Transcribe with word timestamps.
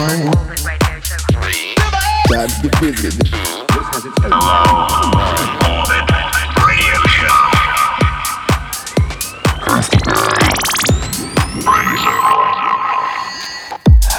man. 0.00 0.30
That's 2.30 2.62
the 2.62 2.70
business. 2.80 3.30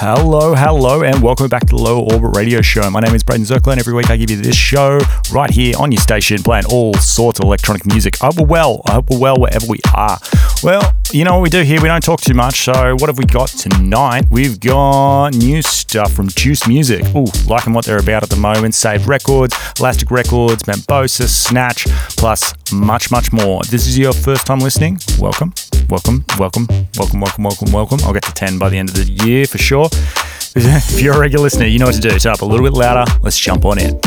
Hello, 0.04 0.54
hello, 0.54 1.02
and 1.02 1.22
welcome 1.22 1.48
back 1.48 1.62
to 1.66 1.76
the 1.76 1.76
Low 1.76 2.00
Orbit 2.02 2.36
Radio 2.36 2.60
Show. 2.60 2.90
My 2.90 2.98
name 3.00 3.14
is 3.14 3.22
Braydon 3.22 3.46
Zirkler, 3.46 3.72
and 3.72 3.80
every 3.80 3.94
week 3.94 4.10
I 4.10 4.16
give 4.16 4.30
you 4.30 4.36
this 4.36 4.56
show 4.56 4.98
right 5.32 5.50
here 5.50 5.74
on 5.78 5.92
your 5.92 6.00
station, 6.00 6.42
playing 6.42 6.66
all 6.66 6.94
sorts 6.94 7.38
of 7.38 7.44
electronic 7.44 7.86
music. 7.86 8.20
I 8.20 8.26
hope 8.26 8.36
we're 8.38 8.46
well. 8.46 8.82
I 8.86 8.94
hope 8.94 9.10
we're 9.10 9.20
well 9.20 9.36
wherever 9.36 9.64
we 9.68 9.78
are. 9.94 10.18
Well, 10.62 10.94
you 11.10 11.24
know 11.24 11.32
what 11.34 11.42
we 11.42 11.50
do 11.50 11.62
here? 11.62 11.80
We 11.80 11.88
don't 11.88 12.04
talk 12.04 12.20
too 12.20 12.34
much. 12.34 12.60
So, 12.60 12.94
what 12.94 13.08
have 13.08 13.18
we 13.18 13.24
got 13.24 13.48
tonight? 13.48 14.26
We've 14.30 14.60
got 14.60 15.30
new 15.34 15.60
stuff 15.60 16.12
from 16.12 16.28
Juice 16.28 16.68
Music. 16.68 17.04
Ooh, 17.16 17.26
liking 17.48 17.72
what 17.72 17.84
they're 17.84 17.98
about 17.98 18.22
at 18.22 18.30
the 18.30 18.36
moment. 18.36 18.76
Save 18.76 19.08
Records, 19.08 19.56
Elastic 19.80 20.12
Records, 20.12 20.62
Mambosa, 20.62 21.26
Snatch, 21.26 21.86
plus 22.16 22.54
much, 22.72 23.10
much 23.10 23.32
more. 23.32 23.62
This 23.64 23.88
is 23.88 23.98
your 23.98 24.12
first 24.12 24.46
time 24.46 24.60
listening. 24.60 25.00
Welcome, 25.18 25.52
welcome, 25.90 26.24
welcome, 26.38 26.68
welcome, 26.96 27.20
welcome, 27.20 27.42
welcome, 27.42 27.72
welcome. 27.72 27.98
I'll 28.04 28.12
get 28.12 28.22
to 28.22 28.32
10 28.32 28.60
by 28.60 28.68
the 28.68 28.78
end 28.78 28.90
of 28.90 28.94
the 28.94 29.26
year 29.26 29.46
for 29.46 29.58
sure. 29.58 29.88
If 30.54 31.00
you're 31.00 31.14
a 31.14 31.18
regular 31.18 31.42
listener, 31.42 31.66
you 31.66 31.80
know 31.80 31.86
what 31.86 31.94
to 31.94 32.00
do. 32.00 32.16
Turn 32.18 32.34
up 32.34 32.42
a 32.42 32.44
little 32.44 32.64
bit 32.64 32.74
louder. 32.74 33.10
Let's 33.22 33.38
jump 33.38 33.64
on 33.64 33.78
in. 33.80 33.98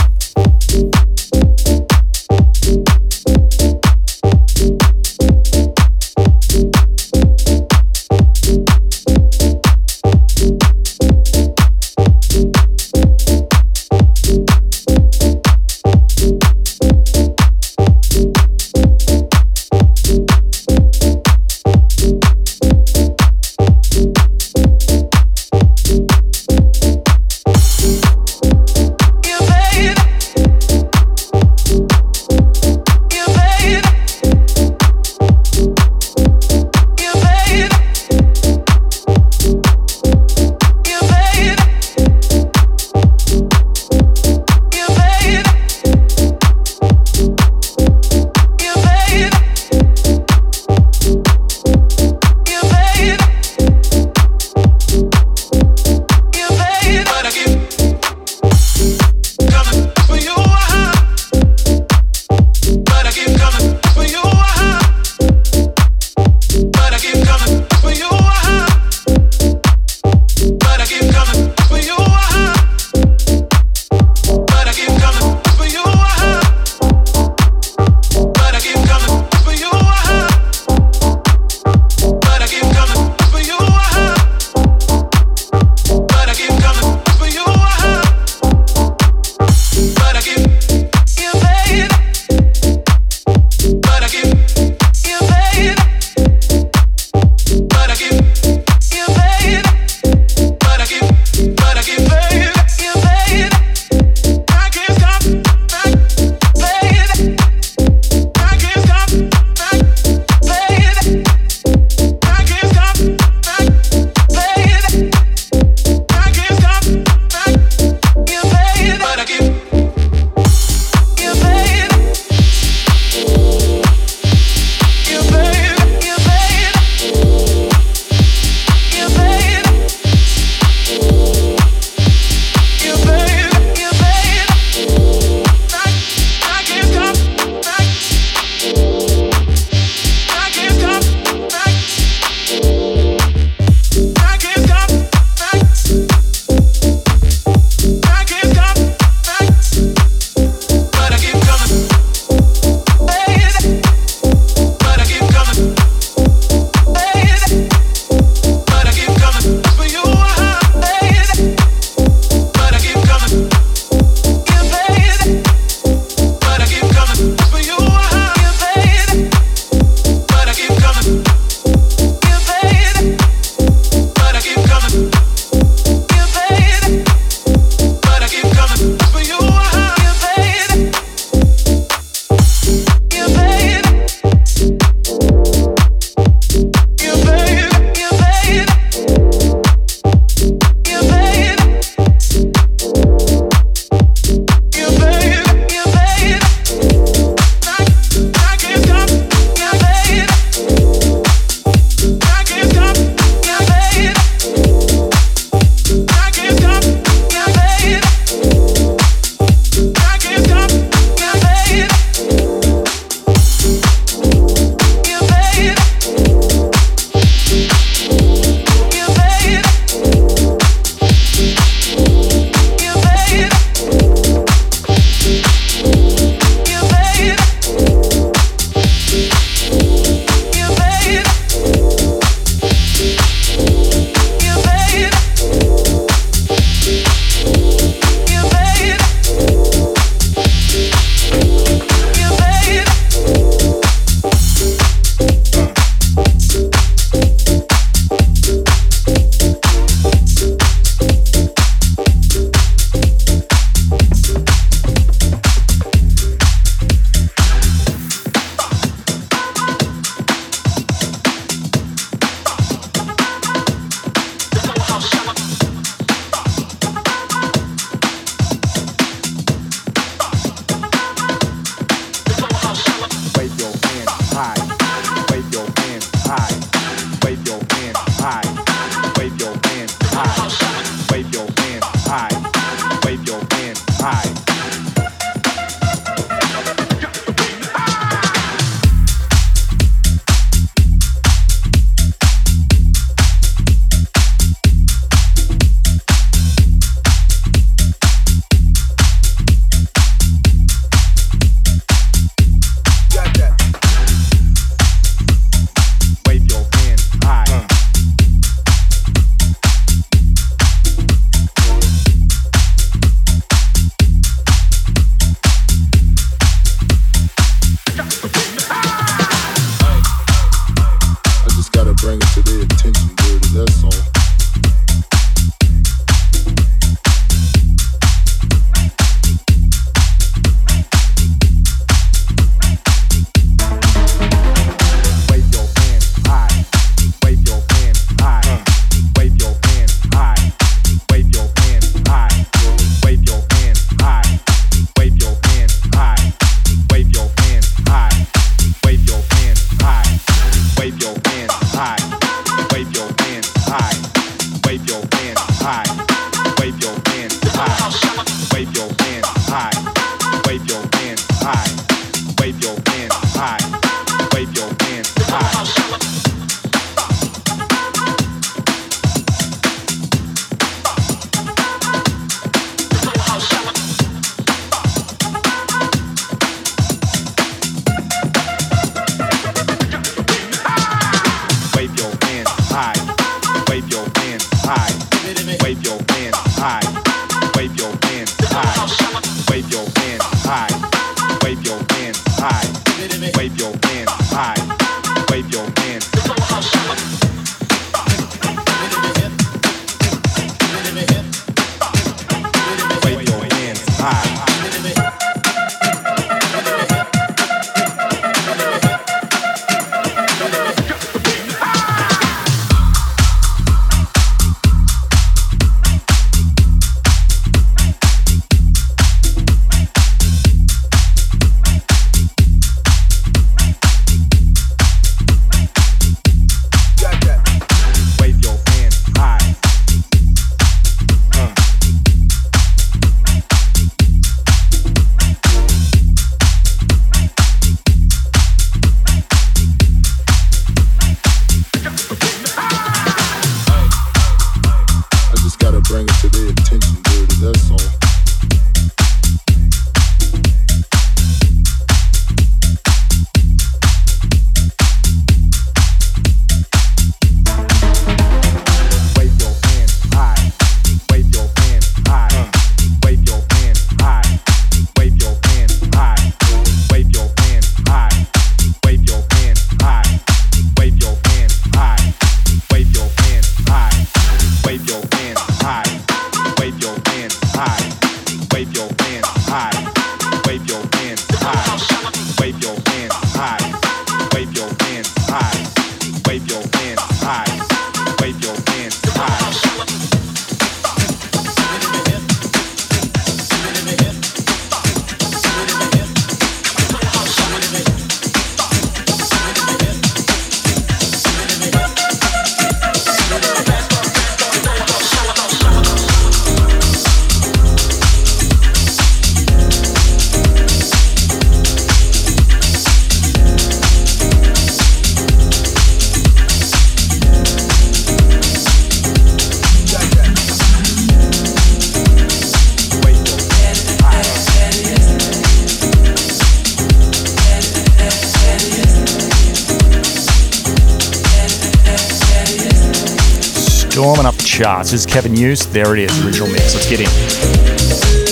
Charts. 534.56 534.92
This 534.92 535.02
is 535.02 535.06
Kevin 535.06 535.36
Hughes. 535.36 535.66
There 535.66 535.98
it 535.98 536.04
is, 536.10 536.26
original 536.26 536.48
mix. 536.48 536.74
Let's 536.74 536.90
get 536.90 537.02
in. 537.02 538.25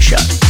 Orbit 0.00 0.49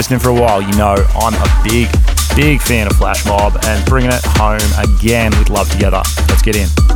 listening 0.00 0.18
for 0.18 0.30
a 0.30 0.34
while, 0.34 0.62
you 0.62 0.72
know 0.78 0.94
I'm 1.14 1.34
a 1.34 1.62
big, 1.62 1.86
big 2.34 2.62
fan 2.62 2.86
of 2.86 2.94
Flash 2.94 3.26
Mob 3.26 3.58
and 3.66 3.84
bringing 3.84 4.10
it 4.10 4.24
home 4.24 4.58
again 4.78 5.30
with 5.38 5.50
Love 5.50 5.70
Together. 5.70 6.00
Let's 6.26 6.40
get 6.40 6.56
in. 6.56 6.89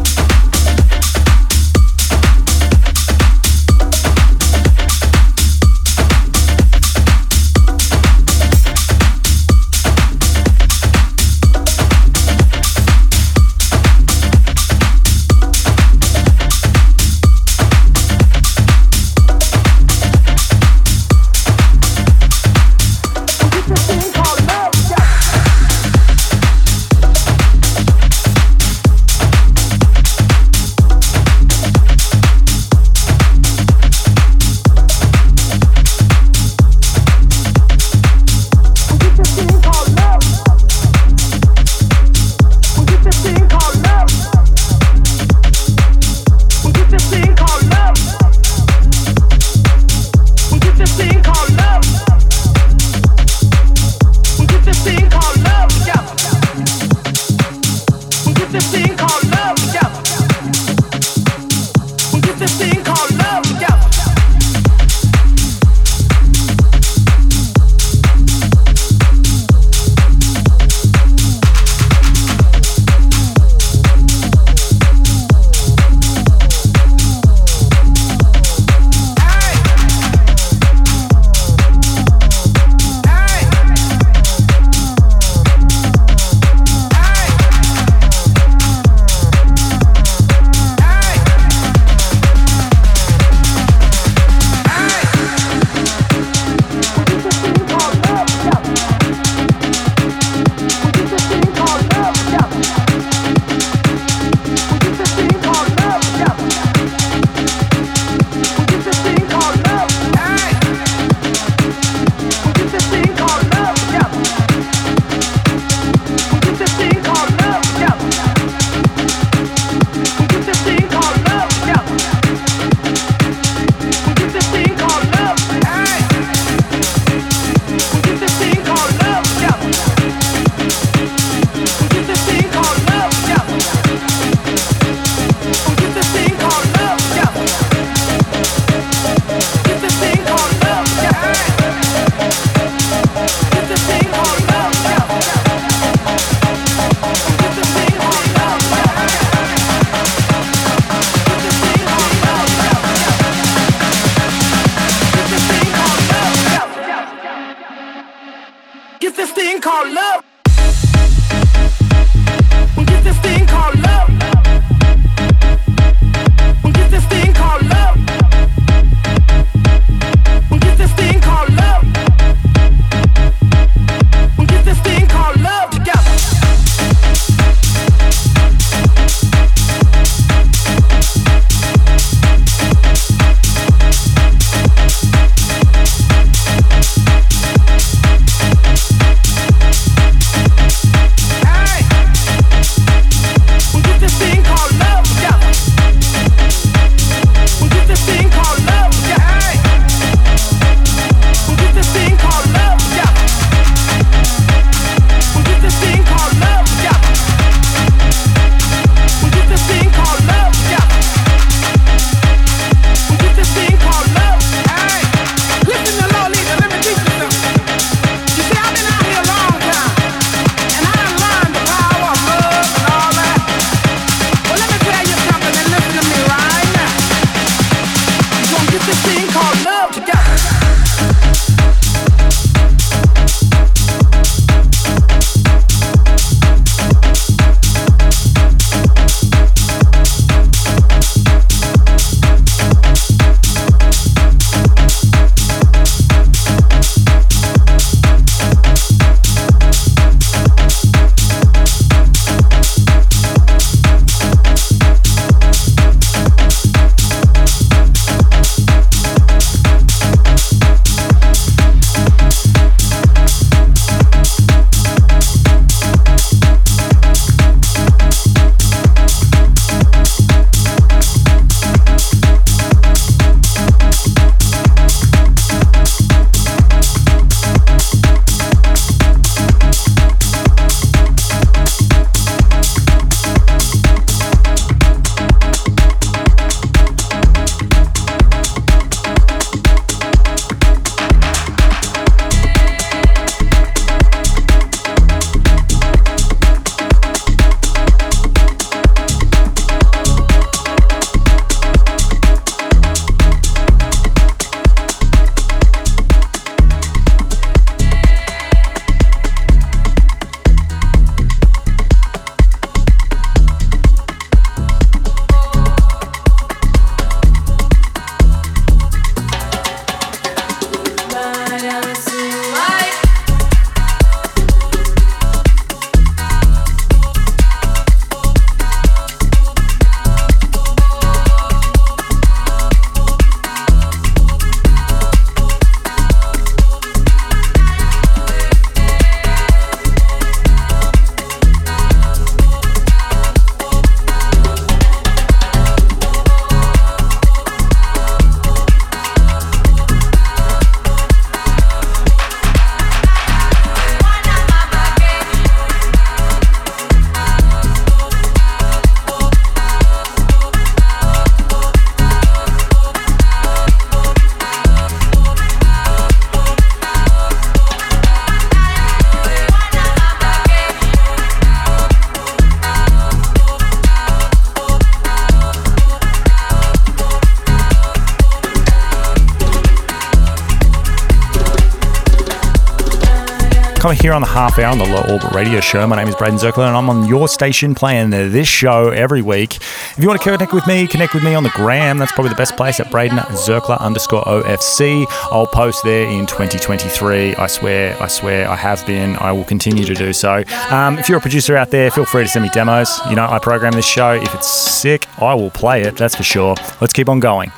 Here 384.04 384.12
on 384.12 384.20
the 384.20 384.28
half 384.28 384.58
hour 384.58 384.66
on 384.66 384.76
the 384.76 384.84
Low 384.84 385.00
Orbit 385.14 385.32
Radio 385.32 385.60
Show. 385.60 385.86
My 385.86 385.96
name 385.96 386.08
is 386.08 386.14
Braydon 386.14 386.36
Zirkler 386.38 386.66
and 386.66 386.76
I'm 386.76 386.90
on 386.90 387.06
your 387.06 387.26
station 387.26 387.74
playing 387.74 388.10
this 388.10 388.46
show 388.46 388.90
every 388.90 389.22
week. 389.22 389.56
If 389.56 389.94
you 389.98 390.06
want 390.06 390.20
to 390.20 390.30
connect 390.30 390.52
with 390.52 390.66
me, 390.66 390.86
connect 390.86 391.14
with 391.14 391.24
me 391.24 391.34
on 391.34 391.42
the 391.42 391.50
gram. 391.54 391.96
That's 391.96 392.12
probably 392.12 392.28
the 392.28 392.36
best 392.36 392.54
place 392.54 392.80
at 392.80 392.90
Braydon 392.90 393.16
Zirkler 393.16 393.80
underscore 393.80 394.22
OFC. 394.24 395.06
I'll 395.32 395.46
post 395.46 395.84
there 395.84 396.06
in 396.06 396.26
2023. 396.26 397.36
I 397.36 397.46
swear, 397.46 397.96
I 397.98 398.08
swear, 398.08 398.46
I 398.46 398.56
have 398.56 398.86
been. 398.86 399.16
I 399.16 399.32
will 399.32 399.44
continue 399.44 399.86
to 399.86 399.94
do 399.94 400.12
so. 400.12 400.44
Um, 400.68 400.98
if 400.98 401.08
you're 401.08 401.16
a 401.16 401.22
producer 401.22 401.56
out 401.56 401.70
there, 401.70 401.90
feel 401.90 402.04
free 402.04 402.24
to 402.24 402.28
send 402.28 402.42
me 402.42 402.50
demos. 402.50 403.00
You 403.08 403.16
know, 403.16 403.26
I 403.26 403.38
program 403.38 403.72
this 403.72 403.86
show. 403.86 404.12
If 404.12 404.34
it's 404.34 404.50
sick, 404.50 405.06
I 405.18 405.32
will 405.32 405.50
play 405.50 405.80
it. 405.80 405.96
That's 405.96 406.14
for 406.14 406.24
sure. 406.24 406.56
Let's 406.78 406.92
keep 406.92 407.08
on 407.08 407.20
going. 407.20 407.52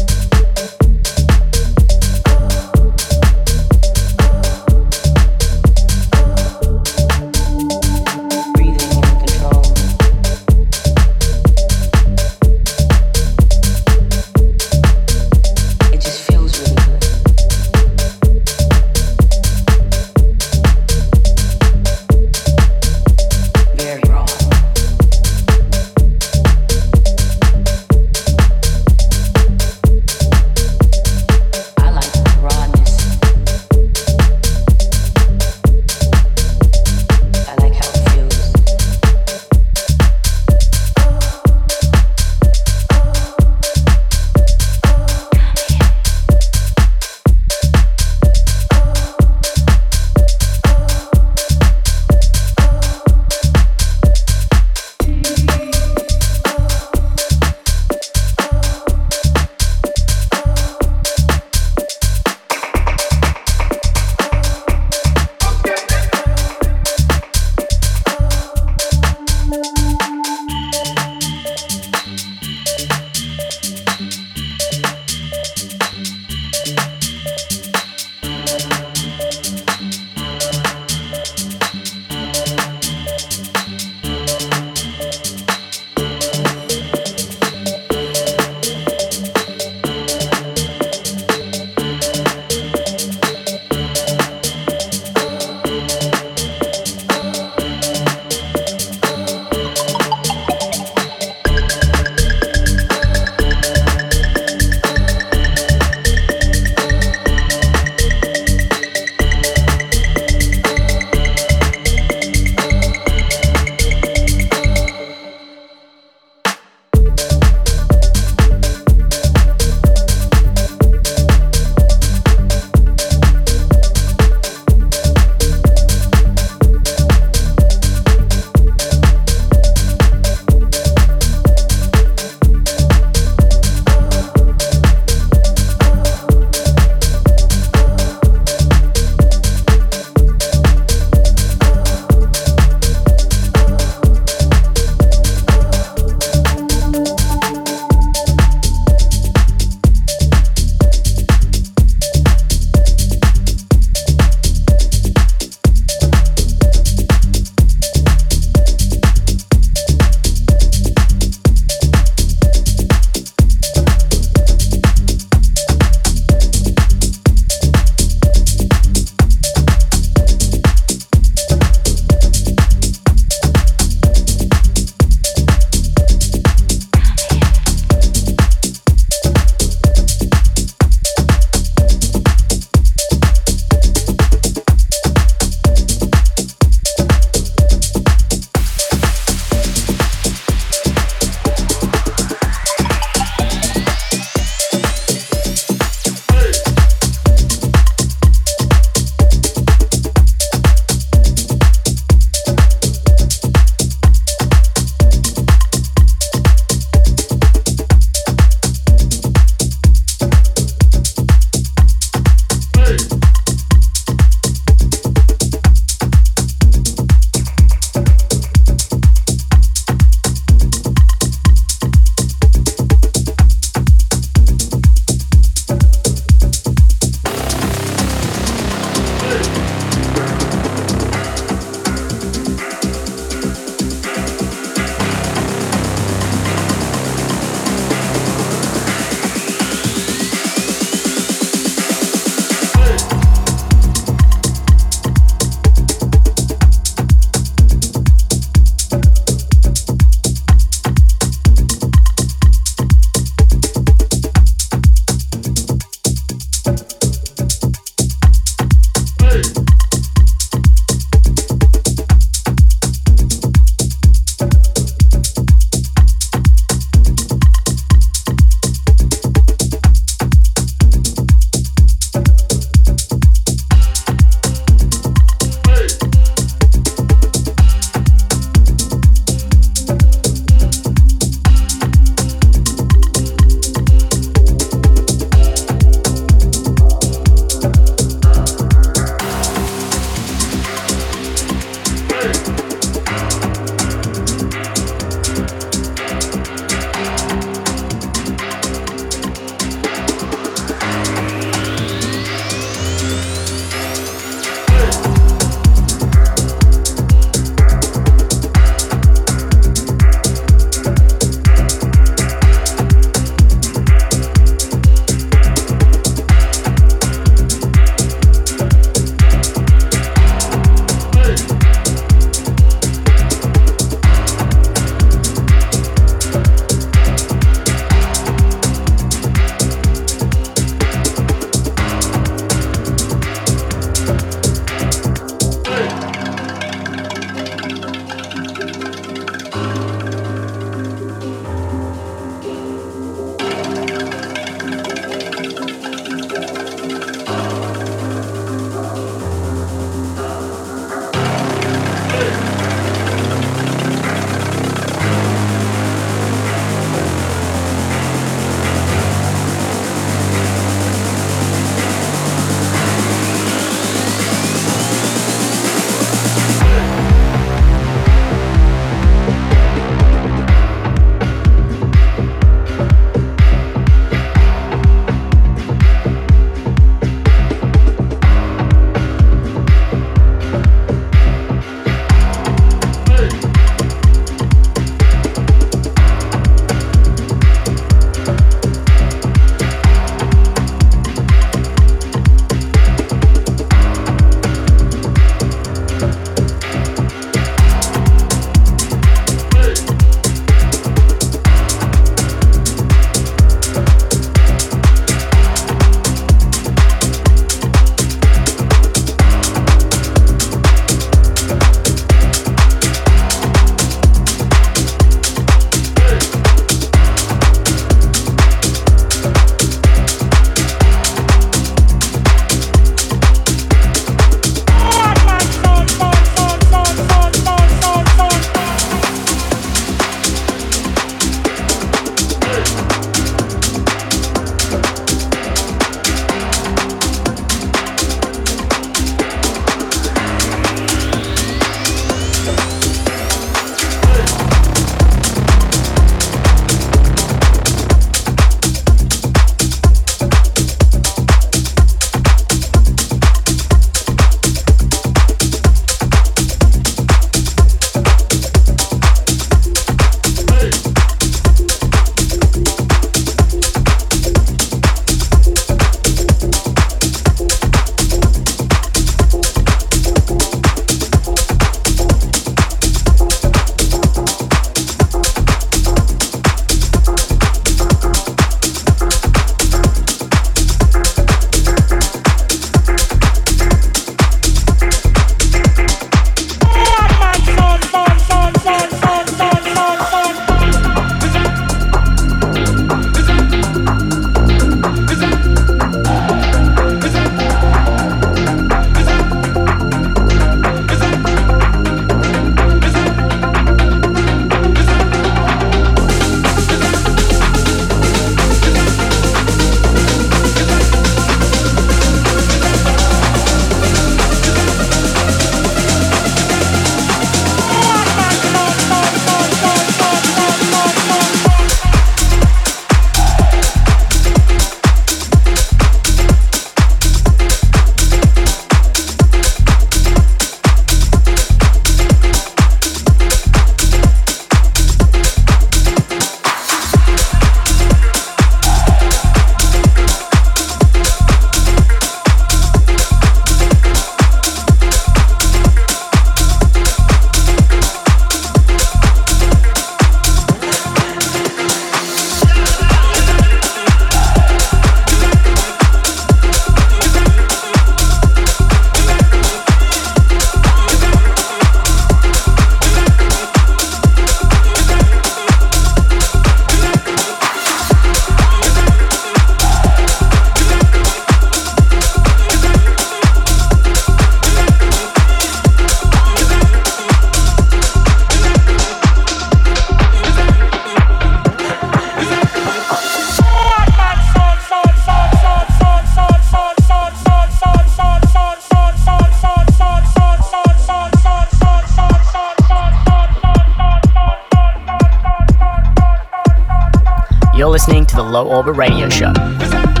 You're 597.61 597.69
listening 597.69 598.07
to 598.07 598.15
the 598.15 598.23
Low 598.23 598.47
Orbit 598.47 598.75
Radio 598.75 599.07
Show. 599.07 600.00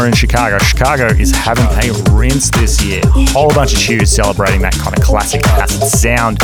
Summer 0.00 0.08
in 0.08 0.14
Chicago. 0.14 0.58
Chicago 0.58 1.06
is 1.06 1.32
having 1.32 1.64
a 1.66 1.92
rinse 2.12 2.50
this 2.50 2.82
year. 2.82 3.02
Whole 3.32 3.50
bunch 3.50 3.74
of 3.74 3.80
tunes 3.80 4.10
celebrating 4.10 4.62
that 4.62 4.72
kind 4.74 4.96
of 4.96 5.04
classic 5.04 5.46
acid 5.46 5.82
sound. 5.82 6.38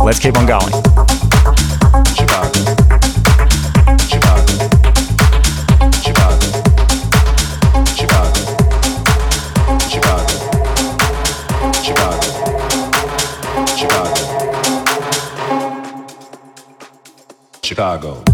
Let's 0.00 0.18
keep 0.18 0.36
on 0.36 0.46
going. 0.46 0.72
Chicago 2.14 2.64
Chicago 4.08 4.52
Chicago 5.92 5.94
Chicago 5.94 6.40
Chicago 7.94 8.42
Chicago 11.82 12.28
Chicago. 13.76 14.08
Chicago. 17.62 18.27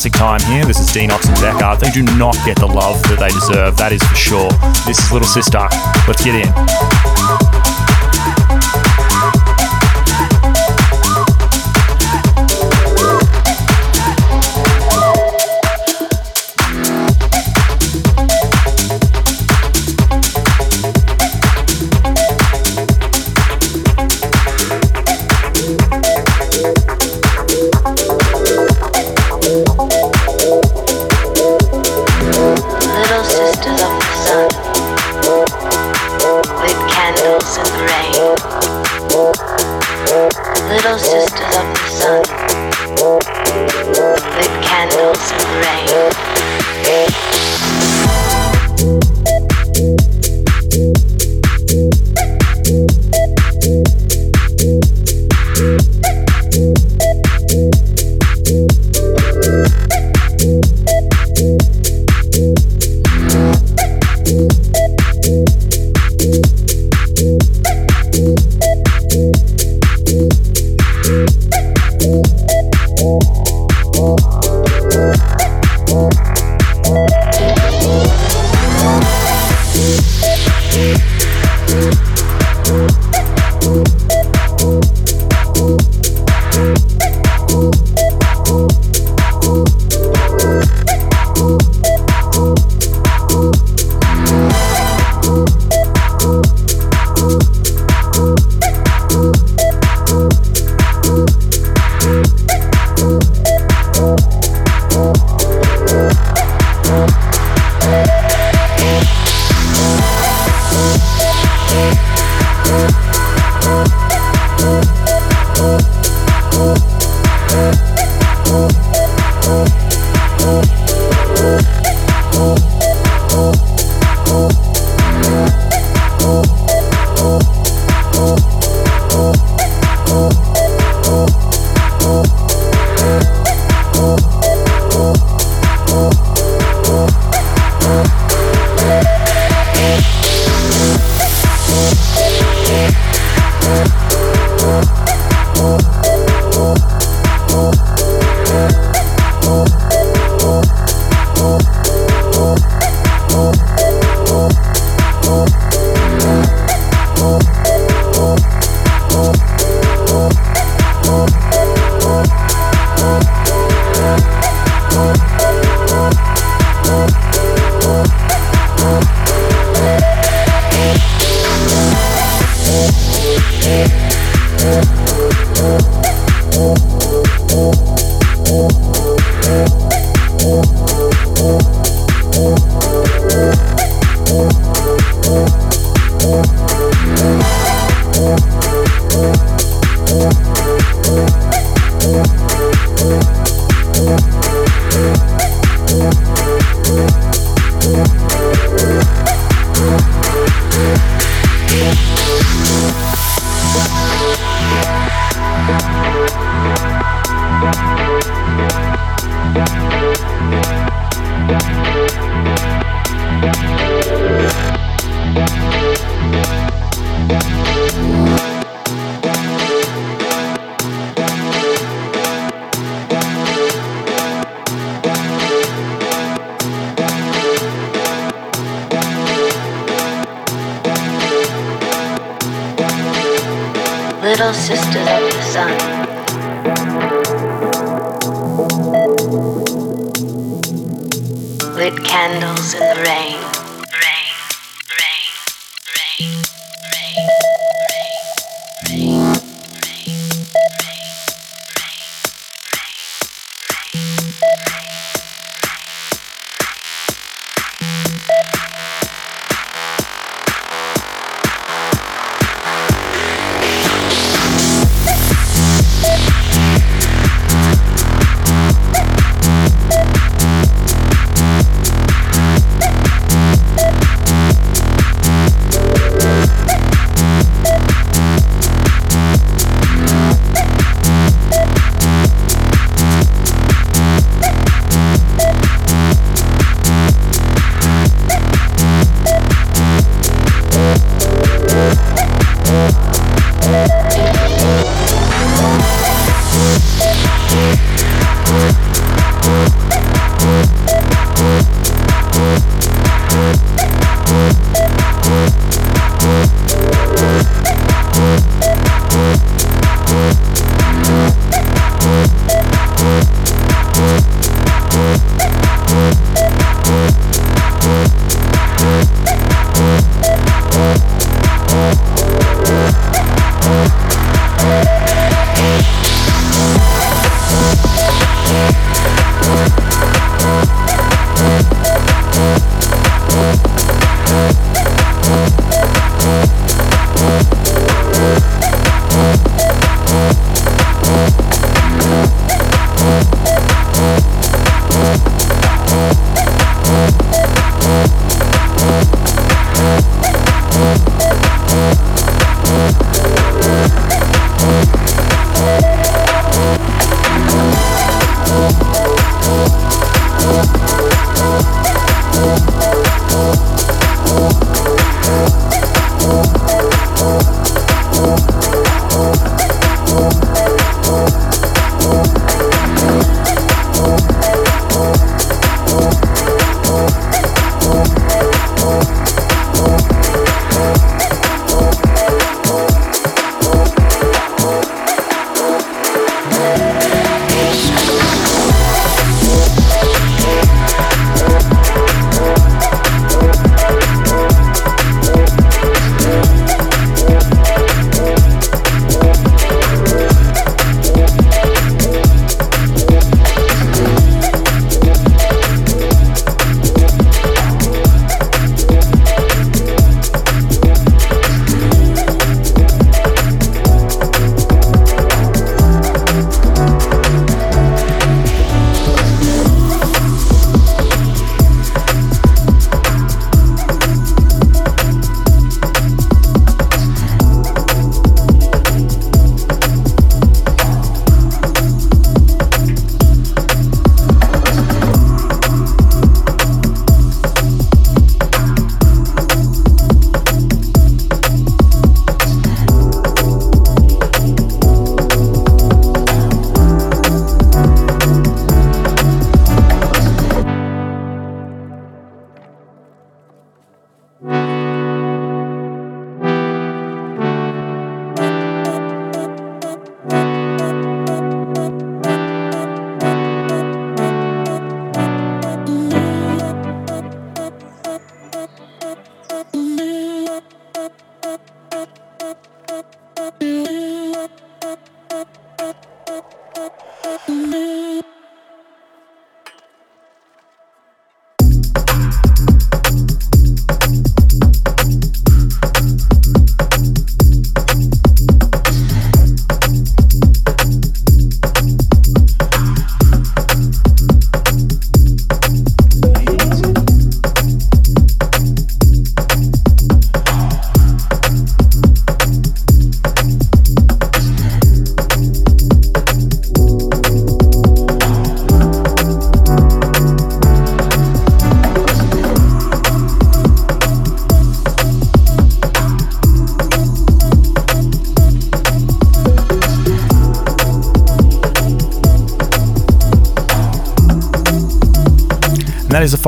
Classic 0.00 0.12
time 0.14 0.40
here. 0.50 0.64
This 0.64 0.78
is 0.78 0.90
Dean 0.94 1.10
Ox 1.10 1.28
and 1.28 1.38
Becca. 1.42 1.76
They 1.78 1.90
do 1.90 2.02
not 2.16 2.34
get 2.46 2.56
the 2.58 2.66
love 2.66 3.02
that 3.02 3.18
they 3.18 3.28
deserve, 3.28 3.76
that 3.76 3.92
is 3.92 4.02
for 4.02 4.14
sure. 4.14 4.50
This 4.86 4.98
is 4.98 5.12
Little 5.12 5.28
Sister. 5.28 5.66
Let's 6.08 6.24
get 6.24 6.36
in. 6.36 7.09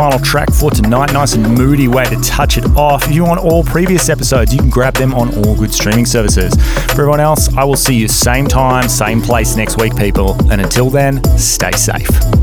Final 0.02 0.18
track 0.18 0.52
for 0.52 0.68
tonight. 0.68 1.12
Nice 1.12 1.34
and 1.34 1.56
moody 1.56 1.86
way 1.86 2.04
to 2.06 2.20
touch 2.22 2.58
it 2.58 2.64
off. 2.74 3.04
If 3.04 3.14
you 3.14 3.22
want 3.22 3.38
all 3.38 3.62
previous 3.62 4.08
episodes, 4.08 4.52
you 4.52 4.58
can 4.58 4.68
grab 4.68 4.94
them 4.94 5.14
on 5.14 5.32
all 5.36 5.54
good 5.54 5.72
streaming 5.72 6.06
services. 6.06 6.52
For 6.86 7.02
everyone 7.02 7.20
else, 7.20 7.54
I 7.54 7.62
will 7.62 7.76
see 7.76 7.94
you 7.94 8.08
same 8.08 8.48
time, 8.48 8.88
same 8.88 9.22
place 9.22 9.54
next 9.54 9.80
week, 9.80 9.94
people. 9.94 10.34
And 10.50 10.60
until 10.60 10.90
then, 10.90 11.22
stay 11.38 11.70
safe. 11.70 12.41